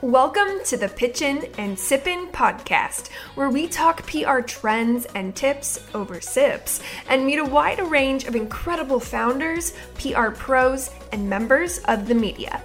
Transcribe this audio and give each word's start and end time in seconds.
Welcome 0.00 0.60
to 0.66 0.76
the 0.76 0.86
Pitchin' 0.86 1.52
and 1.58 1.76
Sippin' 1.76 2.30
podcast, 2.30 3.08
where 3.34 3.50
we 3.50 3.66
talk 3.66 4.06
PR 4.06 4.38
trends 4.38 5.06
and 5.16 5.34
tips 5.34 5.84
over 5.92 6.20
sips 6.20 6.80
and 7.08 7.26
meet 7.26 7.40
a 7.40 7.44
wide 7.44 7.80
range 7.80 8.22
of 8.22 8.36
incredible 8.36 9.00
founders, 9.00 9.72
PR 10.00 10.30
pros, 10.30 10.92
and 11.10 11.28
members 11.28 11.80
of 11.86 12.06
the 12.06 12.14
media. 12.14 12.62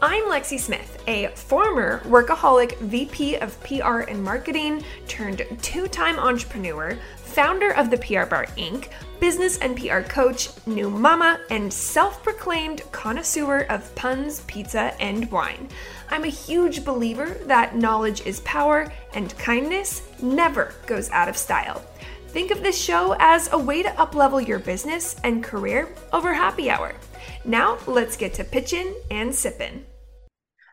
I'm 0.00 0.24
Lexie 0.24 0.58
Smith, 0.58 1.04
a 1.06 1.26
former 1.34 2.00
workaholic 2.06 2.78
VP 2.78 3.36
of 3.36 3.62
PR 3.62 4.00
and 4.08 4.24
marketing 4.24 4.82
turned 5.06 5.44
two 5.60 5.86
time 5.86 6.18
entrepreneur, 6.18 6.98
founder 7.30 7.70
of 7.70 7.90
the 7.90 7.98
PR 7.98 8.24
Bar 8.24 8.46
Inc., 8.56 8.88
business 9.20 9.58
and 9.58 9.76
PR 9.76 10.00
coach, 10.00 10.50
new 10.66 10.90
mama, 10.90 11.40
and 11.50 11.72
self 11.72 12.22
proclaimed 12.22 12.82
connoisseur 12.90 13.66
of 13.68 13.94
puns, 13.94 14.40
pizza, 14.40 14.94
and 15.00 15.30
wine. 15.30 15.68
I'm 16.08 16.24
a 16.24 16.28
huge 16.28 16.84
believer 16.84 17.36
that 17.44 17.76
knowledge 17.76 18.26
is 18.26 18.40
power 18.40 18.92
and 19.14 19.36
kindness 19.38 20.02
never 20.20 20.74
goes 20.86 21.10
out 21.10 21.28
of 21.28 21.36
style. 21.36 21.84
Think 22.28 22.50
of 22.50 22.62
this 22.62 22.80
show 22.80 23.14
as 23.18 23.52
a 23.52 23.58
way 23.58 23.82
to 23.82 23.90
uplevel 23.90 24.46
your 24.46 24.58
business 24.58 25.16
and 25.24 25.42
career 25.42 25.88
over 26.12 26.32
happy 26.32 26.70
hour. 26.70 26.94
Now, 27.44 27.78
let's 27.86 28.16
get 28.16 28.34
to 28.34 28.44
pitching 28.44 28.94
and 29.10 29.34
sipping. 29.34 29.84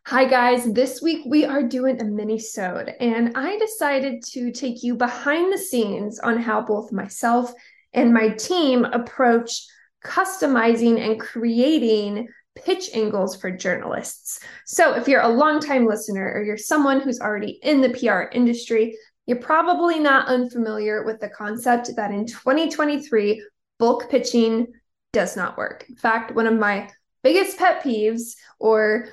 Hi 0.09 0.23
guys, 0.23 0.71
this 0.71 1.01
week 1.01 1.23
we 1.25 1.43
are 1.43 1.61
doing 1.61 1.99
a 1.99 2.05
mini-sode 2.05 2.93
and 3.01 3.33
I 3.35 3.57
decided 3.57 4.23
to 4.27 4.53
take 4.53 4.81
you 4.81 4.95
behind 4.95 5.51
the 5.51 5.57
scenes 5.57 6.17
on 6.19 6.37
how 6.37 6.61
both 6.61 6.93
myself 6.93 7.51
and 7.91 8.13
my 8.13 8.29
team 8.29 8.85
approach 8.85 9.67
customizing 10.05 11.05
and 11.05 11.19
creating 11.19 12.29
pitch 12.55 12.91
angles 12.93 13.35
for 13.35 13.51
journalists. 13.51 14.39
So, 14.65 14.93
if 14.93 15.09
you're 15.09 15.19
a 15.19 15.27
longtime 15.27 15.85
listener 15.85 16.31
or 16.33 16.41
you're 16.41 16.55
someone 16.55 17.01
who's 17.01 17.19
already 17.19 17.59
in 17.61 17.81
the 17.81 17.89
PR 17.89 18.33
industry, 18.33 18.97
you're 19.25 19.39
probably 19.39 19.99
not 19.99 20.29
unfamiliar 20.29 21.03
with 21.03 21.19
the 21.19 21.27
concept 21.27 21.93
that 21.97 22.11
in 22.11 22.25
2023, 22.25 23.45
bulk 23.77 24.09
pitching 24.09 24.67
does 25.11 25.35
not 25.35 25.57
work. 25.57 25.83
In 25.89 25.97
fact, 25.97 26.33
one 26.33 26.47
of 26.47 26.57
my 26.57 26.89
biggest 27.23 27.57
pet 27.57 27.83
peeves, 27.83 28.35
or 28.57 29.09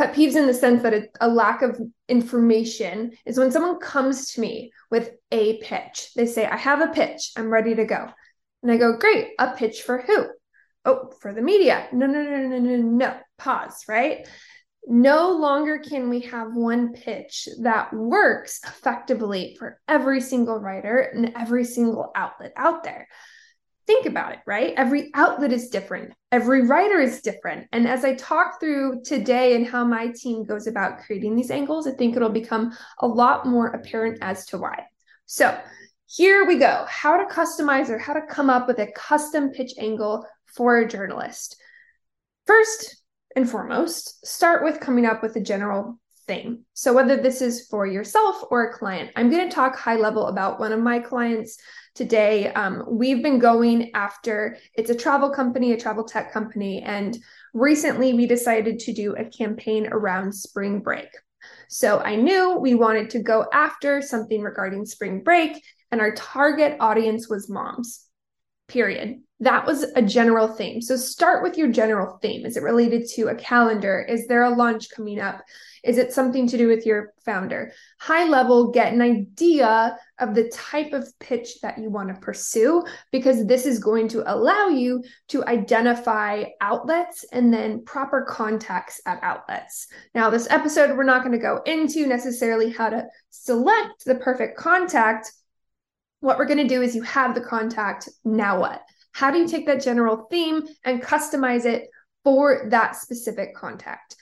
pet 0.00 0.14
peeves 0.14 0.34
in 0.34 0.46
the 0.46 0.54
sense 0.54 0.82
that 0.82 0.94
it's 0.94 1.14
a 1.20 1.28
lack 1.28 1.60
of 1.60 1.78
information, 2.08 3.12
is 3.26 3.38
when 3.38 3.50
someone 3.50 3.78
comes 3.78 4.32
to 4.32 4.40
me 4.40 4.72
with 4.90 5.10
a 5.30 5.58
pitch. 5.58 6.08
They 6.16 6.24
say, 6.24 6.46
I 6.46 6.56
have 6.56 6.80
a 6.80 6.88
pitch, 6.88 7.32
I'm 7.36 7.50
ready 7.50 7.74
to 7.74 7.84
go. 7.84 8.08
And 8.62 8.72
I 8.72 8.78
go, 8.78 8.96
Great, 8.96 9.32
a 9.38 9.50
pitch 9.54 9.82
for 9.82 9.98
who? 9.98 10.26
Oh, 10.86 11.12
for 11.20 11.34
the 11.34 11.42
media. 11.42 11.86
No, 11.92 12.06
no, 12.06 12.22
no, 12.22 12.38
no, 12.38 12.58
no, 12.58 12.76
no. 12.76 13.16
Pause, 13.36 13.84
right? 13.88 14.26
No 14.86 15.32
longer 15.32 15.78
can 15.78 16.08
we 16.08 16.20
have 16.20 16.54
one 16.54 16.94
pitch 16.94 17.46
that 17.60 17.92
works 17.92 18.60
effectively 18.66 19.54
for 19.58 19.78
every 19.86 20.22
single 20.22 20.58
writer 20.58 20.96
and 20.96 21.32
every 21.36 21.64
single 21.64 22.10
outlet 22.14 22.54
out 22.56 22.84
there. 22.84 23.06
Think 23.90 24.06
about 24.06 24.30
it, 24.30 24.38
right? 24.46 24.72
Every 24.76 25.10
outlet 25.14 25.50
is 25.50 25.68
different, 25.68 26.12
every 26.30 26.64
writer 26.64 27.00
is 27.00 27.22
different. 27.22 27.66
And 27.72 27.88
as 27.88 28.04
I 28.04 28.14
talk 28.14 28.60
through 28.60 29.02
today 29.02 29.56
and 29.56 29.66
how 29.66 29.84
my 29.84 30.12
team 30.14 30.44
goes 30.44 30.68
about 30.68 31.00
creating 31.00 31.34
these 31.34 31.50
angles, 31.50 31.88
I 31.88 31.90
think 31.90 32.14
it'll 32.14 32.30
become 32.30 32.72
a 33.00 33.08
lot 33.08 33.46
more 33.46 33.66
apparent 33.66 34.18
as 34.22 34.46
to 34.46 34.58
why. 34.58 34.84
So, 35.26 35.58
here 36.06 36.46
we 36.46 36.56
go 36.56 36.86
how 36.88 37.16
to 37.16 37.34
customize 37.34 37.88
or 37.88 37.98
how 37.98 38.12
to 38.12 38.22
come 38.30 38.48
up 38.48 38.68
with 38.68 38.78
a 38.78 38.92
custom 38.92 39.50
pitch 39.50 39.72
angle 39.76 40.24
for 40.44 40.78
a 40.78 40.88
journalist. 40.88 41.60
First 42.46 43.02
and 43.34 43.50
foremost, 43.50 44.24
start 44.24 44.62
with 44.62 44.78
coming 44.78 45.04
up 45.04 45.20
with 45.20 45.34
a 45.34 45.40
general 45.40 45.99
thing. 46.30 46.64
So, 46.74 46.92
whether 46.92 47.16
this 47.16 47.42
is 47.42 47.66
for 47.66 47.88
yourself 47.88 48.44
or 48.52 48.68
a 48.68 48.72
client, 48.72 49.10
I'm 49.16 49.30
going 49.30 49.48
to 49.48 49.54
talk 49.54 49.76
high 49.76 49.96
level 49.96 50.28
about 50.28 50.60
one 50.60 50.72
of 50.72 50.78
my 50.78 51.00
clients 51.00 51.58
today. 51.96 52.52
Um, 52.52 52.84
we've 52.88 53.20
been 53.20 53.40
going 53.40 53.90
after 53.94 54.56
it's 54.74 54.90
a 54.90 54.94
travel 54.94 55.30
company, 55.30 55.72
a 55.72 55.76
travel 55.76 56.04
tech 56.04 56.32
company, 56.32 56.82
and 56.82 57.18
recently 57.52 58.14
we 58.14 58.26
decided 58.26 58.78
to 58.78 58.92
do 58.92 59.16
a 59.16 59.24
campaign 59.24 59.88
around 59.90 60.32
spring 60.32 60.78
break. 60.78 61.08
So, 61.68 61.98
I 61.98 62.14
knew 62.14 62.58
we 62.58 62.76
wanted 62.76 63.10
to 63.10 63.18
go 63.18 63.46
after 63.52 64.00
something 64.00 64.40
regarding 64.40 64.86
spring 64.86 65.24
break 65.24 65.60
and 65.90 66.00
our 66.00 66.14
target 66.14 66.76
audience 66.78 67.28
was 67.28 67.50
moms. 67.50 68.06
Period. 68.70 69.20
That 69.40 69.66
was 69.66 69.82
a 69.96 70.02
general 70.02 70.46
theme. 70.46 70.80
So 70.80 70.94
start 70.94 71.42
with 71.42 71.58
your 71.58 71.72
general 71.72 72.18
theme. 72.22 72.46
Is 72.46 72.56
it 72.56 72.62
related 72.62 73.08
to 73.14 73.28
a 73.28 73.34
calendar? 73.34 74.06
Is 74.08 74.28
there 74.28 74.44
a 74.44 74.54
launch 74.54 74.90
coming 74.90 75.18
up? 75.18 75.42
Is 75.82 75.98
it 75.98 76.12
something 76.12 76.46
to 76.46 76.56
do 76.56 76.68
with 76.68 76.86
your 76.86 77.12
founder? 77.24 77.72
High 77.98 78.28
level, 78.28 78.70
get 78.70 78.92
an 78.92 79.02
idea 79.02 79.98
of 80.20 80.36
the 80.36 80.48
type 80.50 80.92
of 80.92 81.12
pitch 81.18 81.60
that 81.62 81.78
you 81.78 81.90
want 81.90 82.14
to 82.14 82.20
pursue 82.20 82.84
because 83.10 83.44
this 83.44 83.66
is 83.66 83.80
going 83.80 84.06
to 84.08 84.32
allow 84.32 84.68
you 84.68 85.02
to 85.30 85.44
identify 85.46 86.44
outlets 86.60 87.24
and 87.32 87.52
then 87.52 87.84
proper 87.84 88.22
contacts 88.22 89.00
at 89.04 89.18
outlets. 89.24 89.88
Now, 90.14 90.30
this 90.30 90.48
episode, 90.48 90.96
we're 90.96 91.02
not 91.02 91.24
going 91.24 91.32
to 91.32 91.38
go 91.38 91.60
into 91.66 92.06
necessarily 92.06 92.70
how 92.70 92.90
to 92.90 93.04
select 93.30 94.04
the 94.04 94.14
perfect 94.14 94.56
contact 94.56 95.32
what 96.20 96.38
we're 96.38 96.46
going 96.46 96.58
to 96.58 96.68
do 96.68 96.82
is 96.82 96.94
you 96.94 97.02
have 97.02 97.34
the 97.34 97.40
contact. 97.40 98.08
Now 98.24 98.60
what? 98.60 98.82
How 99.12 99.30
do 99.30 99.38
you 99.38 99.48
take 99.48 99.66
that 99.66 99.82
general 99.82 100.28
theme 100.30 100.66
and 100.84 101.02
customize 101.02 101.64
it 101.64 101.88
for 102.24 102.68
that 102.70 102.96
specific 102.96 103.54
contact? 103.54 104.16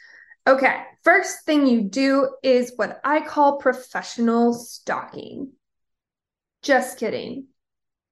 Okay, 0.46 0.82
first 1.04 1.44
thing 1.44 1.66
you 1.66 1.82
do 1.82 2.30
is 2.42 2.72
what 2.76 3.00
I 3.04 3.20
call 3.20 3.58
professional 3.58 4.54
stalking. 4.54 5.52
Just 6.62 6.98
kidding, 6.98 7.48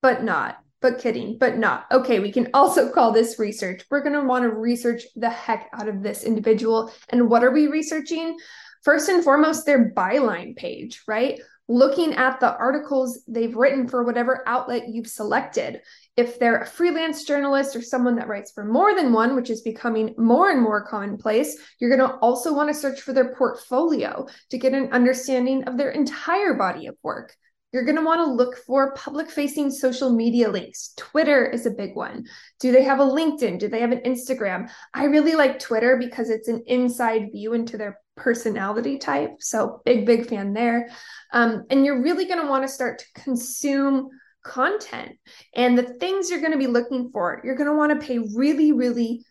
but 0.03 0.23
not, 0.23 0.59
but 0.83 0.99
kidding, 0.99 1.39
but 1.39 1.57
not. 1.57 1.87
Okay, 1.91 2.21
we 2.21 2.31
can 2.31 2.51
also 2.53 2.93
call 2.93 3.13
this 3.13 3.39
research. 3.39 3.85
We're 3.91 4.03
going 4.03 4.21
to 4.21 4.29
want 4.29 4.43
to 4.43 4.51
research 4.51 5.05
the 5.17 5.31
heck 5.31 5.71
out 5.73 5.89
of 5.89 6.03
this 6.03 6.25
individual. 6.25 6.93
And 7.09 7.31
what 7.31 7.43
are 7.43 7.53
we 7.53 7.69
researching? 7.69 8.37
First 8.85 9.09
and 9.09 9.25
foremost, 9.25 9.65
their 9.65 9.91
byline 9.93 10.57
page, 10.57 11.03
right? 11.09 11.41
Looking 11.69 12.15
at 12.15 12.39
the 12.39 12.57
articles 12.57 13.21
they've 13.27 13.57
written 13.57 13.89
for 13.89 14.05
whatever 14.05 14.43
outlet 14.47 14.89
you've 14.89 15.09
selected. 15.09 15.81
If 16.17 16.39
they're 16.39 16.61
a 16.61 16.67
freelance 16.67 17.25
journalist 17.25 17.75
or 17.75 17.83
someone 17.83 18.17
that 18.17 18.29
writes 18.29 18.53
for 18.53 18.65
more 18.65 18.95
than 18.95 19.13
one, 19.13 19.35
which 19.35 19.51
is 19.51 19.63
becoming 19.63 20.15
more 20.17 20.51
and 20.51 20.63
more 20.63 20.87
commonplace, 20.87 21.57
you're 21.81 21.95
going 21.95 22.09
to 22.09 22.17
also 22.17 22.55
want 22.55 22.69
to 22.69 22.75
search 22.75 23.01
for 23.01 23.13
their 23.13 23.35
portfolio 23.35 24.27
to 24.51 24.59
get 24.59 24.75
an 24.75 24.93
understanding 24.93 25.65
of 25.65 25.77
their 25.77 25.91
entire 25.91 26.55
body 26.55 26.87
of 26.87 26.97
work. 27.03 27.35
You're 27.73 27.85
going 27.85 27.97
to 27.97 28.05
want 28.05 28.25
to 28.25 28.33
look 28.33 28.57
for 28.59 28.95
public 28.95 29.29
facing 29.29 29.71
social 29.71 30.11
media 30.11 30.49
links. 30.49 30.95
Twitter 30.97 31.45
is 31.45 31.67
a 31.67 31.71
big 31.71 31.95
one. 31.95 32.25
Do 32.61 32.73
they 32.73 32.85
have 32.85 33.01
a 33.01 33.05
LinkedIn? 33.05 33.59
Do 33.59 33.69
they 33.69 33.81
have 33.81 33.93
an 33.93 34.01
Instagram? 34.07 34.71
I 34.95 35.05
really 35.05 35.35
like 35.35 35.59
Twitter 35.59 35.97
because 35.99 36.31
it's 36.31 36.49
an 36.49 36.63
inside 36.69 37.33
view 37.33 37.53
into 37.53 37.77
their 37.77 37.99
personality 38.17 38.99
type. 38.99 39.37
So, 39.41 39.81
big, 39.85 40.07
big 40.07 40.29
fan 40.29 40.53
there. 40.53 40.89
Um, 41.33 41.65
and 41.71 41.85
you're 41.85 42.03
really 42.03 42.25
going 42.25 42.41
to 42.41 42.49
want 42.49 42.65
to 42.65 42.69
start 42.69 42.99
to 43.01 43.23
consume 43.23 44.09
content. 44.43 45.13
And 45.55 45.77
the 45.77 45.83
things 45.83 46.31
you're 46.31 46.41
going 46.41 46.53
to 46.53 46.59
be 46.59 46.67
looking 46.67 47.11
for, 47.13 47.41
you're 47.45 47.57
going 47.57 47.71
to 47.71 47.77
want 47.77 47.99
to 47.99 48.07
pay 48.07 48.19
really, 48.35 48.73
really 48.73 49.25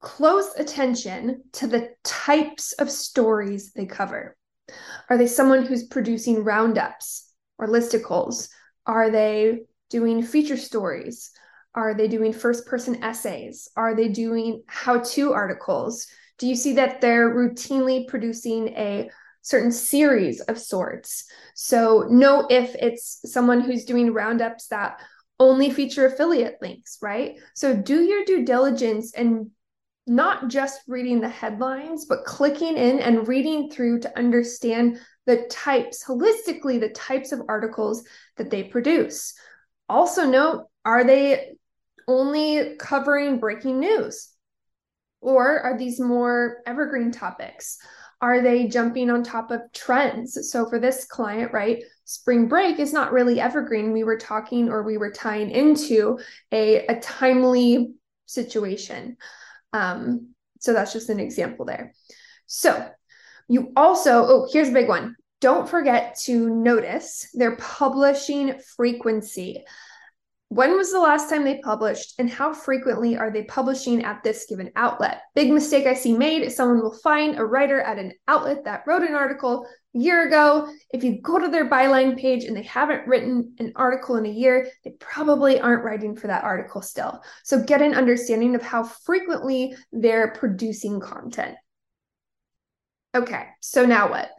close 0.00 0.52
attention 0.56 1.44
to 1.52 1.66
the 1.66 1.90
types 2.02 2.72
of 2.72 2.90
stories 2.90 3.72
they 3.72 3.86
cover. 3.86 4.36
Are 5.08 5.16
they 5.16 5.26
someone 5.26 5.64
who's 5.64 5.86
producing 5.86 6.44
roundups 6.44 7.32
or 7.58 7.68
listicles? 7.68 8.48
Are 8.86 9.10
they 9.10 9.60
doing 9.90 10.22
feature 10.22 10.56
stories? 10.56 11.30
Are 11.74 11.94
they 11.94 12.08
doing 12.08 12.32
first 12.32 12.66
person 12.66 13.02
essays? 13.02 13.68
Are 13.76 13.94
they 13.94 14.08
doing 14.08 14.62
how 14.66 15.00
to 15.00 15.32
articles? 15.32 16.06
Do 16.42 16.48
you 16.48 16.56
see 16.56 16.72
that 16.72 17.00
they're 17.00 17.32
routinely 17.32 18.08
producing 18.08 18.70
a 18.70 19.08
certain 19.42 19.70
series 19.70 20.40
of 20.40 20.58
sorts? 20.58 21.30
So, 21.54 22.08
know 22.10 22.48
if 22.50 22.74
it's 22.74 23.20
someone 23.32 23.60
who's 23.60 23.84
doing 23.84 24.12
roundups 24.12 24.66
that 24.66 25.00
only 25.38 25.70
feature 25.70 26.04
affiliate 26.04 26.56
links, 26.60 26.98
right? 27.00 27.38
So, 27.54 27.76
do 27.76 28.02
your 28.02 28.24
due 28.24 28.44
diligence 28.44 29.14
and 29.14 29.52
not 30.08 30.48
just 30.48 30.80
reading 30.88 31.20
the 31.20 31.28
headlines, 31.28 32.06
but 32.06 32.24
clicking 32.24 32.76
in 32.76 32.98
and 32.98 33.28
reading 33.28 33.70
through 33.70 34.00
to 34.00 34.18
understand 34.18 34.98
the 35.26 35.46
types, 35.48 36.04
holistically, 36.04 36.80
the 36.80 36.88
types 36.88 37.30
of 37.30 37.42
articles 37.48 38.02
that 38.36 38.50
they 38.50 38.64
produce. 38.64 39.34
Also, 39.88 40.26
note 40.26 40.66
are 40.84 41.04
they 41.04 41.52
only 42.08 42.74
covering 42.80 43.38
breaking 43.38 43.78
news? 43.78 44.31
Or 45.22 45.60
are 45.60 45.78
these 45.78 45.98
more 45.98 46.58
evergreen 46.66 47.10
topics? 47.10 47.78
Are 48.20 48.42
they 48.42 48.68
jumping 48.68 49.08
on 49.10 49.22
top 49.22 49.50
of 49.50 49.62
trends? 49.72 50.50
So 50.52 50.68
for 50.68 50.78
this 50.78 51.06
client, 51.06 51.52
right, 51.52 51.82
spring 52.04 52.48
break 52.48 52.78
is 52.78 52.92
not 52.92 53.12
really 53.12 53.40
evergreen. 53.40 53.92
We 53.92 54.04
were 54.04 54.18
talking 54.18 54.68
or 54.68 54.82
we 54.82 54.98
were 54.98 55.10
tying 55.10 55.50
into 55.50 56.18
a, 56.52 56.86
a 56.86 57.00
timely 57.00 57.94
situation. 58.26 59.16
Um, 59.72 60.34
so 60.60 60.74
that's 60.74 60.92
just 60.92 61.08
an 61.08 61.18
example 61.18 61.64
there. 61.64 61.94
So 62.46 62.86
You 63.48 63.72
also, 63.76 64.24
oh, 64.24 64.48
here's 64.52 64.68
a 64.68 64.72
big 64.72 64.88
one. 64.88 65.16
Don't 65.40 65.68
forget 65.68 66.16
to 66.24 66.48
notice 66.48 67.28
their 67.34 67.56
publishing 67.56 68.58
frequency. 68.76 69.64
When 70.52 70.76
was 70.76 70.92
the 70.92 71.00
last 71.00 71.30
time 71.30 71.44
they 71.44 71.60
published, 71.60 72.12
and 72.18 72.28
how 72.28 72.52
frequently 72.52 73.16
are 73.16 73.30
they 73.30 73.44
publishing 73.44 74.04
at 74.04 74.22
this 74.22 74.44
given 74.46 74.70
outlet? 74.76 75.22
Big 75.34 75.50
mistake 75.50 75.86
I 75.86 75.94
see 75.94 76.14
made 76.14 76.42
is 76.42 76.54
someone 76.54 76.82
will 76.82 76.98
find 76.98 77.38
a 77.38 77.44
writer 77.46 77.80
at 77.80 77.98
an 77.98 78.12
outlet 78.28 78.62
that 78.64 78.82
wrote 78.86 79.00
an 79.00 79.14
article 79.14 79.66
a 79.94 79.98
year 79.98 80.28
ago. 80.28 80.70
If 80.92 81.04
you 81.04 81.22
go 81.22 81.38
to 81.38 81.48
their 81.48 81.70
byline 81.70 82.18
page 82.18 82.44
and 82.44 82.54
they 82.54 82.64
haven't 82.64 83.06
written 83.06 83.54
an 83.60 83.72
article 83.76 84.16
in 84.16 84.26
a 84.26 84.30
year, 84.30 84.68
they 84.84 84.90
probably 85.00 85.58
aren't 85.58 85.84
writing 85.84 86.14
for 86.14 86.26
that 86.26 86.44
article 86.44 86.82
still. 86.82 87.22
So 87.44 87.62
get 87.62 87.80
an 87.80 87.94
understanding 87.94 88.54
of 88.54 88.60
how 88.60 88.82
frequently 88.82 89.74
they're 89.90 90.32
producing 90.32 91.00
content. 91.00 91.56
Okay, 93.14 93.46
so 93.60 93.86
now 93.86 94.10
what? 94.10 94.30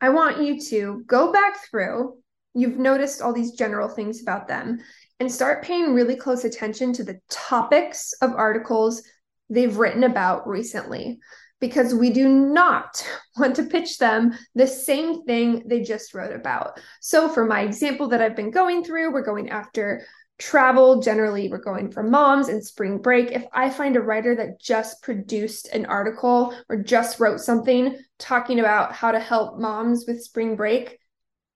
I 0.00 0.08
want 0.08 0.40
you 0.40 0.58
to 0.70 1.04
go 1.06 1.32
back 1.32 1.58
through. 1.70 2.16
You've 2.54 2.78
noticed 2.78 3.22
all 3.22 3.32
these 3.32 3.52
general 3.52 3.88
things 3.88 4.22
about 4.22 4.48
them 4.48 4.78
and 5.18 5.30
start 5.30 5.62
paying 5.62 5.94
really 5.94 6.16
close 6.16 6.44
attention 6.44 6.92
to 6.94 7.04
the 7.04 7.20
topics 7.28 8.12
of 8.22 8.34
articles 8.34 9.02
they've 9.48 9.76
written 9.76 10.04
about 10.04 10.48
recently 10.48 11.18
because 11.60 11.94
we 11.94 12.10
do 12.10 12.28
not 12.28 13.06
want 13.36 13.54
to 13.56 13.64
pitch 13.64 13.98
them 13.98 14.32
the 14.54 14.66
same 14.66 15.24
thing 15.24 15.62
they 15.66 15.82
just 15.82 16.14
wrote 16.14 16.34
about. 16.34 16.80
So, 17.00 17.28
for 17.28 17.44
my 17.44 17.60
example 17.60 18.08
that 18.08 18.22
I've 18.22 18.36
been 18.36 18.50
going 18.50 18.82
through, 18.82 19.12
we're 19.12 19.22
going 19.22 19.50
after 19.50 20.04
travel. 20.38 21.00
Generally, 21.00 21.50
we're 21.50 21.58
going 21.58 21.92
for 21.92 22.02
moms 22.02 22.48
and 22.48 22.64
spring 22.64 22.98
break. 22.98 23.30
If 23.30 23.44
I 23.52 23.68
find 23.68 23.94
a 23.96 24.00
writer 24.00 24.34
that 24.36 24.58
just 24.58 25.02
produced 25.02 25.68
an 25.68 25.84
article 25.86 26.54
or 26.68 26.76
just 26.76 27.20
wrote 27.20 27.40
something 27.40 27.98
talking 28.18 28.58
about 28.58 28.92
how 28.92 29.12
to 29.12 29.20
help 29.20 29.58
moms 29.58 30.06
with 30.08 30.22
spring 30.22 30.56
break, 30.56 30.99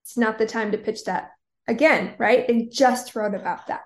it's 0.05 0.19
not 0.19 0.37
the 0.37 0.47
time 0.47 0.73
to 0.73 0.79
pitch 0.79 1.05
that 1.05 1.31
again, 1.67 2.15
right? 2.19 2.47
They 2.47 2.69
just 2.71 3.17
wrote 3.17 3.35
about 3.35 3.69
that. 3.69 3.85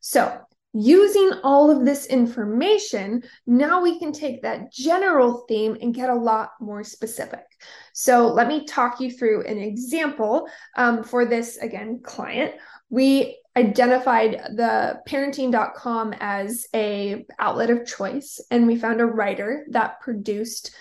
So, 0.00 0.40
using 0.72 1.32
all 1.42 1.68
of 1.68 1.84
this 1.84 2.06
information, 2.06 3.24
now 3.44 3.82
we 3.82 3.98
can 3.98 4.12
take 4.12 4.42
that 4.42 4.72
general 4.72 5.44
theme 5.48 5.76
and 5.82 5.92
get 5.92 6.10
a 6.10 6.14
lot 6.14 6.50
more 6.60 6.84
specific. 6.84 7.44
So, 7.92 8.28
let 8.28 8.46
me 8.46 8.66
talk 8.66 9.00
you 9.00 9.10
through 9.10 9.46
an 9.46 9.58
example 9.58 10.48
um, 10.76 11.02
for 11.02 11.24
this, 11.24 11.56
again, 11.56 12.02
client. 12.04 12.54
We 12.88 13.38
identified 13.56 14.40
the 14.54 15.00
parenting.com 15.08 16.14
as 16.20 16.68
a 16.72 17.26
outlet 17.40 17.70
of 17.70 17.84
choice 17.84 18.40
and 18.52 18.68
we 18.68 18.76
found 18.76 19.00
a 19.00 19.06
writer 19.06 19.66
that 19.70 20.00
produced 20.00 20.72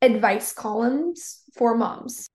advice 0.00 0.52
columns 0.52 1.42
for 1.54 1.76
moms 1.76 2.28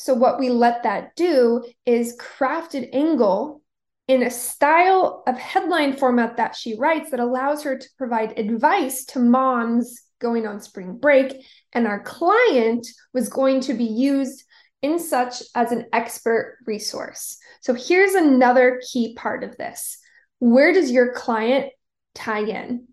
so, 0.00 0.14
what 0.14 0.38
we 0.38 0.48
let 0.48 0.84
that 0.84 1.16
do 1.16 1.64
is 1.84 2.14
craft 2.20 2.74
an 2.74 2.84
angle 2.92 3.62
in 4.06 4.22
a 4.22 4.30
style 4.30 5.24
of 5.26 5.36
headline 5.36 5.96
format 5.96 6.36
that 6.36 6.54
she 6.54 6.76
writes 6.78 7.10
that 7.10 7.18
allows 7.18 7.64
her 7.64 7.76
to 7.76 7.88
provide 7.98 8.38
advice 8.38 9.04
to 9.06 9.18
moms 9.18 10.00
going 10.20 10.46
on 10.46 10.60
spring 10.60 10.98
break. 10.98 11.44
And 11.72 11.88
our 11.88 12.00
client 12.00 12.86
was 13.12 13.28
going 13.28 13.58
to 13.62 13.74
be 13.74 13.86
used 13.86 14.44
in 14.82 15.00
such 15.00 15.42
as 15.56 15.72
an 15.72 15.86
expert 15.92 16.58
resource. 16.64 17.36
So, 17.60 17.74
here's 17.74 18.14
another 18.14 18.80
key 18.92 19.16
part 19.16 19.42
of 19.42 19.56
this 19.56 19.98
where 20.38 20.72
does 20.72 20.92
your 20.92 21.12
client 21.12 21.72
tie 22.14 22.44
in? 22.44 22.86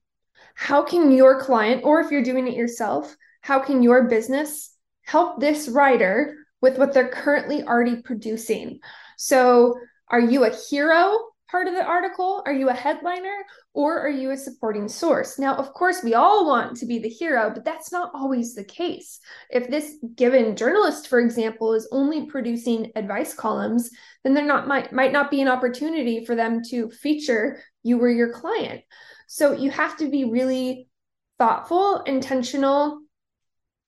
How 0.56 0.81
can 0.81 1.12
your 1.12 1.40
client, 1.40 1.84
or 1.86 2.00
if 2.00 2.10
you're 2.10 2.24
doing 2.24 2.48
it 2.48 2.56
yourself, 2.56 3.16
how 3.42 3.60
can 3.60 3.84
your 3.84 4.06
business 4.06 4.72
help 5.04 5.40
this 5.40 5.68
writer 5.68 6.36
with 6.62 6.78
what 6.78 6.94
they're 6.94 7.10
currently 7.10 7.63
already 7.63 8.02
producing. 8.02 8.80
So, 9.18 9.75
are 10.10 10.19
you 10.19 10.46
a 10.46 10.56
hero 10.56 11.18
part 11.50 11.68
of 11.68 11.74
the 11.74 11.86
article? 11.86 12.44
Are 12.46 12.54
you 12.54 12.69
a 12.69 12.74
headliner 12.74 13.46
or 13.74 14.00
are 14.00 14.10
you 14.10 14.31
a 14.31 14.38
supporting 14.38 14.88
source? 14.88 15.40
Now, 15.40 15.56
of 15.56 15.74
course, 15.74 16.04
we 16.04 16.13
all 16.13 16.46
want 16.46 16.78
to 16.78 16.86
be 16.86 17.00
the 17.00 17.10
hero, 17.10 17.52
but 17.54 17.63
that's 17.63 17.92
not 17.92 18.12
always 18.13 18.56
the 18.56 18.63
case. 18.63 19.19
If 19.50 19.69
this 19.69 19.96
given 20.16 20.56
journalist, 20.56 21.07
for 21.07 21.19
example, 21.19 21.74
is 21.74 21.88
only 21.92 22.25
producing 22.25 22.92
advice 22.96 23.34
columns, 23.34 23.90
then 24.24 24.34
there 24.34 24.46
not 24.46 24.68
might, 24.68 24.92
might 24.92 25.13
not 25.13 25.31
be 25.31 25.42
an 25.42 25.48
opportunity 25.48 26.25
for 26.25 26.36
them 26.36 26.62
to 26.72 26.90
feature 26.90 27.62
you 27.84 28.02
or 28.02 28.10
your 28.10 28.34
client. 28.34 28.81
So 29.28 29.54
you 29.54 29.72
have 29.72 29.98
to 29.98 30.10
be 30.10 30.25
really 30.25 30.90
thoughtful, 31.38 32.02
intentional, 32.02 33.02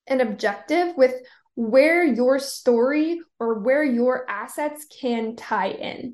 and 0.07 0.21
objective 0.21 0.95
with 0.95 1.15
where 1.57 2.05
your 2.05 2.37
story 2.37 3.19
or 3.39 3.59
where 3.59 3.83
your 3.83 4.29
assets 4.29 4.85
can 5.01 5.35
tie 5.35 5.71
in. 5.71 6.13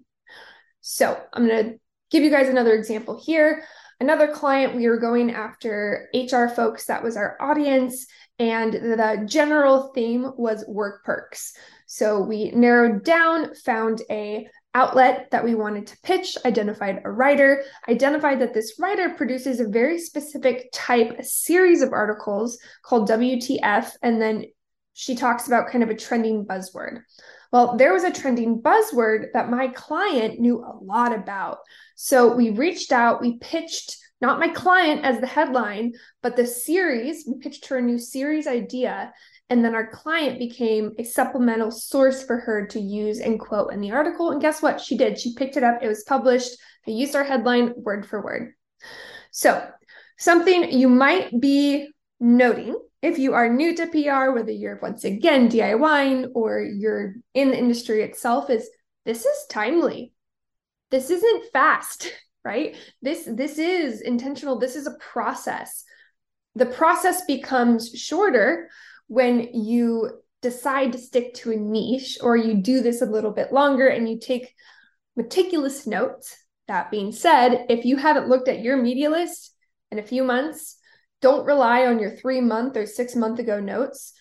So 0.80 1.22
I'm 1.34 1.46
going 1.46 1.66
to 1.66 1.80
give 2.12 2.24
you 2.24 2.30
guys 2.30 2.48
another 2.48 2.74
example 2.74 3.22
here. 3.22 3.66
Another 4.00 4.30
client, 4.30 4.74
we 4.74 4.88
were 4.88 5.00
going 5.00 5.32
after 5.32 6.08
HR 6.14 6.48
folks, 6.48 6.86
that 6.86 7.04
was 7.04 7.18
our 7.18 7.38
audience, 7.42 8.08
and 8.40 8.74
the 8.74 9.26
general 9.28 9.92
theme 9.94 10.32
was 10.38 10.64
work 10.68 11.04
perks. 11.04 11.54
So 11.88 12.22
we 12.22 12.52
narrowed 12.52 13.04
down, 13.04 13.54
found 13.54 14.02
a 14.10 14.48
outlet 14.74 15.30
that 15.32 15.44
we 15.44 15.56
wanted 15.56 15.88
to 15.88 15.98
pitch, 16.04 16.38
identified 16.46 17.02
a 17.04 17.12
writer, 17.12 17.64
identified 17.90 18.40
that 18.40 18.54
this 18.54 18.80
writer 18.80 19.10
produces 19.10 19.60
a 19.60 19.68
very 19.68 20.00
specific 20.00 20.70
type, 20.74 21.20
a 21.20 21.24
series 21.24 21.82
of 21.82 21.92
articles 21.92 22.58
called 22.82 23.10
WTF, 23.10 23.92
and 24.02 24.22
then 24.22 24.46
she 24.94 25.16
talks 25.16 25.48
about 25.48 25.70
kind 25.70 25.84
of 25.84 25.90
a 25.90 25.96
trending 25.96 26.46
buzzword. 26.46 27.02
Well, 27.52 27.78
there 27.78 27.94
was 27.94 28.04
a 28.04 28.12
trending 28.12 28.62
buzzword 28.62 29.28
that 29.34 29.50
my 29.50 29.68
client 29.68 30.40
knew 30.40 30.64
a 30.64 30.78
lot 30.84 31.14
about. 31.14 31.60
So 31.96 32.34
we 32.34 32.52
reached 32.52 32.92
out, 32.92 33.22
we 33.22 33.38
pitched 33.38 33.98
not 34.22 34.40
my 34.40 34.48
client 34.48 35.04
as 35.04 35.20
the 35.20 35.28
headline, 35.28 35.94
but 36.22 36.36
the 36.36 36.48
series. 36.48 37.26
We 37.28 37.40
pitched 37.40 37.68
her 37.68 37.78
a 37.78 37.82
new 37.82 38.00
series 38.00 38.48
idea. 38.48 39.12
And 39.50 39.64
then 39.64 39.76
our 39.76 39.88
client 39.88 40.40
became 40.40 40.94
a 40.98 41.04
supplemental 41.04 41.70
source 41.72 42.24
for 42.24 42.38
her 42.38 42.66
to 42.68 42.80
use 42.80 43.20
and 43.20 43.40
quote 43.40 43.74
in 43.74 43.82
the 43.82 43.92
article. 43.92 44.32
And 44.32 44.42
guess 44.42 44.62
what? 44.62 44.80
She 44.80 44.98
did. 44.98 45.20
She 45.20 45.36
picked 45.36 45.58
it 45.58 45.64
up, 45.64 45.84
it 45.84 45.88
was 45.88 46.06
published. 46.06 46.52
They 46.86 46.94
used 46.94 47.16
our 47.16 47.24
headline 47.24 47.74
word 47.76 48.06
for 48.06 48.24
word. 48.24 48.54
So, 49.32 49.68
something 50.18 50.72
you 50.72 50.88
might 50.90 51.40
be 51.40 51.90
noting 52.20 52.78
if 53.04 53.20
you 53.20 53.34
are 53.34 53.50
new 53.50 53.76
to 53.76 53.86
PR, 53.88 54.32
whether 54.32 54.52
you're 54.52 54.80
once 54.82 55.04
again 55.04 55.50
DIYing 55.50 56.30
or 56.34 56.62
you're 56.62 57.16
in 57.34 57.52
the 57.52 57.58
industry 57.58 58.02
itself, 58.02 58.50
is 58.50 58.70
this 59.06 59.26
is 59.26 59.46
timely. 59.50 60.14
This 60.90 61.10
isn't 61.10 61.52
fast, 61.52 62.12
right? 62.46 62.78
This 63.02 63.28
this 63.30 63.60
is 63.60 64.00
intentional. 64.00 64.58
This 64.58 64.78
is 64.78 64.88
a 64.88 64.98
process. 65.12 65.84
The 66.56 66.66
process 66.66 67.26
becomes 67.26 67.92
shorter 67.92 68.70
when 69.08 69.50
you 69.54 70.22
decide 70.42 70.94
to 70.94 70.98
stick 70.98 71.34
to 71.34 71.52
a 71.52 71.58
niche 71.58 72.18
or 72.22 72.38
you 72.38 72.56
do 72.56 72.82
this 72.82 73.02
a 73.02 73.06
little 73.06 73.32
bit 73.32 73.52
longer 73.52 73.88
and 73.88 74.10
you 74.10 74.18
take 74.18 74.54
meticulous 75.18 75.86
notes. 75.86 76.38
That 76.70 76.90
being 76.90 77.12
said, 77.12 77.66
if 77.68 77.84
you 77.84 77.98
haven't 77.98 78.30
looked 78.30 78.48
at 78.48 78.62
your 78.62 78.78
media 78.78 79.10
list 79.10 79.54
in 79.92 80.00
a 80.00 80.04
few 80.04 80.24
months, 80.24 80.78
don't 81.24 81.46
rely 81.46 81.86
on 81.86 82.00
your 82.00 82.12
three 82.12 82.42
month 82.42 82.76
or 82.76 82.86
six 82.86 83.16
month 83.16 83.40
ago 83.40 83.62
notes. 83.62 84.12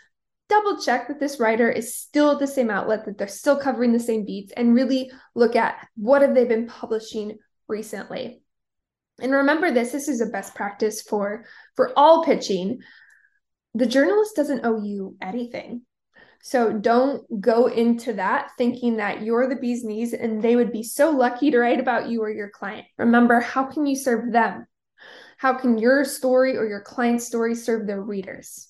Double 0.48 0.80
check 0.80 1.08
that 1.08 1.18
this 1.18 1.40
writer 1.40 1.68
is 1.68 1.96
still 1.96 2.30
at 2.30 2.38
the 2.38 2.46
same 2.46 2.70
outlet, 2.70 3.04
that 3.04 3.18
they're 3.18 3.26
still 3.26 3.58
covering 3.58 3.92
the 3.92 3.98
same 3.98 4.24
beats, 4.24 4.52
and 4.56 4.72
really 4.72 5.10
look 5.34 5.56
at 5.56 5.88
what 5.96 6.22
have 6.22 6.32
they 6.34 6.44
been 6.44 6.68
publishing 6.68 7.38
recently. 7.66 8.40
And 9.20 9.32
remember 9.32 9.72
this, 9.72 9.90
this 9.90 10.06
is 10.06 10.20
a 10.20 10.26
best 10.26 10.54
practice 10.54 11.02
for 11.02 11.44
for 11.74 11.92
all 11.96 12.24
pitching. 12.24 12.78
The 13.74 13.86
journalist 13.86 14.36
doesn't 14.36 14.64
owe 14.64 14.80
you 14.80 15.16
anything. 15.20 15.82
So 16.44 16.72
don't 16.72 17.24
go 17.40 17.66
into 17.66 18.12
that 18.12 18.50
thinking 18.56 18.98
that 18.98 19.22
you're 19.22 19.48
the 19.48 19.56
bee's 19.56 19.82
knees 19.82 20.12
and 20.12 20.40
they 20.40 20.54
would 20.54 20.72
be 20.72 20.84
so 20.84 21.10
lucky 21.10 21.50
to 21.50 21.58
write 21.58 21.80
about 21.80 22.08
you 22.08 22.22
or 22.22 22.30
your 22.30 22.50
client. 22.50 22.86
Remember, 22.96 23.40
how 23.40 23.64
can 23.64 23.86
you 23.86 23.96
serve 23.96 24.32
them? 24.32 24.66
How 25.42 25.54
can 25.54 25.76
your 25.76 26.04
story 26.04 26.56
or 26.56 26.64
your 26.64 26.82
client's 26.82 27.26
story 27.26 27.56
serve 27.56 27.84
their 27.84 28.00
readers? 28.00 28.68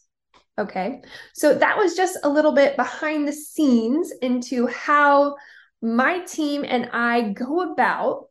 Okay, 0.56 1.02
so 1.34 1.54
that 1.54 1.76
was 1.76 1.94
just 1.94 2.16
a 2.24 2.30
little 2.30 2.52
bit 2.52 2.78
behind 2.78 3.28
the 3.28 3.32
scenes 3.34 4.10
into 4.22 4.66
how 4.68 5.36
my 5.82 6.20
team 6.20 6.64
and 6.66 6.88
I 6.90 7.28
go 7.34 7.72
about 7.72 8.28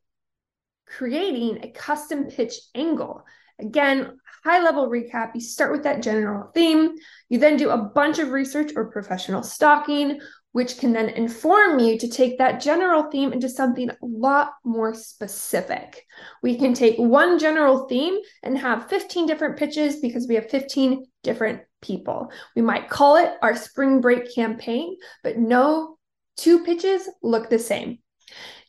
creating 0.87 1.59
a 1.63 1.69
custom 1.69 2.31
pitch 2.31 2.55
angle. 2.73 3.23
Again, 3.59 4.17
high 4.43 4.63
level 4.63 4.89
recap 4.89 5.35
you 5.35 5.41
start 5.41 5.71
with 5.71 5.83
that 5.83 6.01
general 6.01 6.49
theme, 6.55 6.95
you 7.29 7.37
then 7.37 7.57
do 7.57 7.69
a 7.69 7.77
bunch 7.77 8.17
of 8.17 8.31
research 8.31 8.71
or 8.75 8.89
professional 8.89 9.43
stalking. 9.43 10.19
Which 10.51 10.77
can 10.77 10.91
then 10.91 11.09
inform 11.09 11.79
you 11.79 11.97
to 11.97 12.07
take 12.07 12.37
that 12.37 12.61
general 12.61 13.03
theme 13.03 13.31
into 13.31 13.47
something 13.47 13.89
a 13.89 13.95
lot 14.01 14.53
more 14.63 14.93
specific. 14.93 16.05
We 16.43 16.57
can 16.57 16.73
take 16.73 16.97
one 16.97 17.39
general 17.39 17.87
theme 17.87 18.19
and 18.43 18.57
have 18.57 18.89
15 18.89 19.25
different 19.25 19.57
pitches 19.57 19.97
because 19.97 20.27
we 20.27 20.35
have 20.35 20.49
15 20.49 21.05
different 21.23 21.61
people. 21.81 22.31
We 22.55 22.61
might 22.61 22.89
call 22.89 23.15
it 23.15 23.33
our 23.41 23.55
spring 23.55 24.01
break 24.01 24.33
campaign, 24.33 24.97
but 25.23 25.37
no 25.37 25.97
two 26.37 26.63
pitches 26.63 27.07
look 27.23 27.49
the 27.49 27.59
same. 27.59 27.99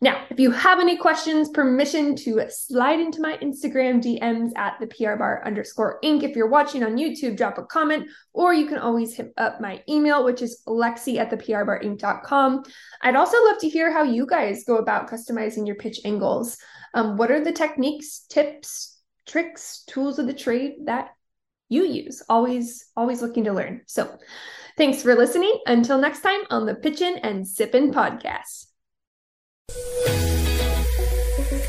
Now, 0.01 0.25
if 0.31 0.41
you 0.41 0.51
have 0.51 0.81
any 0.81 0.97
questions, 0.97 1.49
permission 1.51 2.17
to 2.17 2.45
slide 2.49 2.99
into 2.99 3.21
my 3.21 3.37
Instagram 3.39 4.03
DMs 4.03 4.51
at 4.57 4.75
the 4.81 4.89
PR 4.89 5.15
bar 5.15 5.43
underscore 5.47 6.01
inc. 6.03 6.25
If 6.25 6.35
you're 6.35 6.49
watching 6.49 6.83
on 6.83 6.97
YouTube, 6.97 7.37
drop 7.37 7.59
a 7.59 7.63
comment, 7.63 8.09
or 8.33 8.53
you 8.53 8.67
can 8.67 8.79
always 8.79 9.15
hit 9.15 9.33
up 9.37 9.61
my 9.61 9.81
email, 9.89 10.25
which 10.25 10.43
is 10.43 10.63
lexi 10.67 11.19
at 11.19 11.31
the 11.31 11.37
prbarinc.com. 11.37 12.65
I'd 13.03 13.17
also 13.17 13.45
love 13.45 13.59
to 13.61 13.69
hear 13.69 13.93
how 13.93 14.03
you 14.03 14.27
guys 14.27 14.65
go 14.65 14.79
about 14.79 15.09
customizing 15.09 15.67
your 15.67 15.77
pitch 15.77 16.01
angles. 16.05 16.59
Um, 16.95 17.17
what 17.17 17.31
are 17.31 17.43
the 17.43 17.53
techniques, 17.53 18.27
tips, 18.29 19.01
tricks, 19.27 19.85
tools 19.87 20.19
of 20.19 20.27
the 20.27 20.35
trade 20.35 20.87
that 20.87 21.11
you 21.69 21.85
use? 21.85 22.23
Always, 22.29 22.87
always 22.97 23.23
looking 23.23 23.45
to 23.45 23.53
learn. 23.53 23.83
So 23.87 24.19
thanks 24.77 25.03
for 25.03 25.15
listening. 25.15 25.61
Until 25.67 25.99
next 25.99 26.23
time 26.23 26.43
on 26.51 26.67
the 26.67 26.75
Pitchin' 26.75 27.19
and 27.19 27.45
Sippin' 27.45 27.93
podcast. 27.93 28.72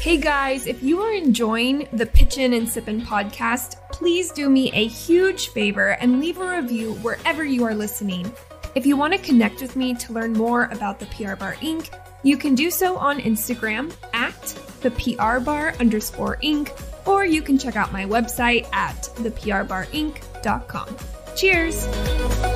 Hey 0.01 0.17
guys, 0.17 0.67
if 0.67 0.83
you 0.83 1.01
are 1.01 1.13
enjoying 1.13 1.87
the 1.93 2.05
Pitchin' 2.05 2.53
and 2.53 2.67
Sippin' 2.67 3.05
podcast, 3.05 3.77
please 3.89 4.31
do 4.31 4.49
me 4.49 4.69
a 4.73 4.85
huge 4.87 5.47
favor 5.49 5.91
and 5.91 6.19
leave 6.19 6.39
a 6.39 6.61
review 6.61 6.93
wherever 6.95 7.45
you 7.45 7.63
are 7.63 7.73
listening. 7.73 8.31
If 8.75 8.85
you 8.85 8.97
want 8.97 9.13
to 9.13 9.19
connect 9.19 9.61
with 9.61 9.75
me 9.75 9.93
to 9.95 10.11
learn 10.13 10.33
more 10.33 10.65
about 10.65 10.99
the 10.99 11.05
PR 11.05 11.35
Bar 11.35 11.55
Inc., 11.61 11.89
you 12.23 12.37
can 12.37 12.53
do 12.53 12.69
so 12.69 12.97
on 12.97 13.19
Instagram 13.19 13.95
at 14.13 14.41
the 14.81 14.91
PR 14.91 15.39
Bar 15.39 15.73
underscore 15.79 16.37
Inc., 16.43 16.71
or 17.07 17.23
you 17.25 17.41
can 17.41 17.57
check 17.57 17.75
out 17.75 17.93
my 17.93 18.05
website 18.05 18.67
at 18.73 19.03
theprbarinc.com. 19.15 20.97
Cheers! 21.35 22.52